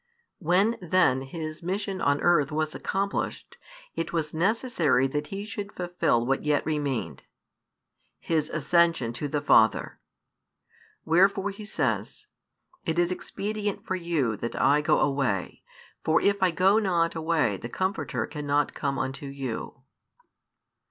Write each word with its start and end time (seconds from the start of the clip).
When 0.39 0.79
then 0.81 1.21
His 1.21 1.61
mission 1.61 2.01
on 2.01 2.21
earth 2.21 2.51
was 2.51 2.73
accomplished, 2.73 3.55
it 3.93 4.11
was 4.11 4.33
necessary 4.33 5.05
that 5.05 5.27
He 5.27 5.45
should 5.45 5.71
fulfil 5.71 6.25
what 6.25 6.43
yet 6.43 6.63
|443 6.63 6.65
remained 6.65 7.23
His 8.19 8.49
Ascension 8.49 9.13
to 9.13 9.27
the 9.27 9.41
Father. 9.41 9.99
Wherefore 11.05 11.51
He 11.51 11.65
says: 11.65 12.25
It 12.83 12.97
is 12.97 13.11
expedient 13.11 13.85
for 13.85 13.93
you 13.95 14.35
that 14.37 14.59
I 14.59 14.81
go 14.81 14.99
away, 14.99 15.61
for 16.03 16.19
if 16.19 16.41
I 16.41 16.49
go 16.49 16.79
not 16.79 17.13
away 17.13 17.57
the 17.57 17.69
Comforter 17.69 18.25
cannot 18.25 18.73
come 18.73 18.97
unto 18.97 19.27
you. 19.27 19.83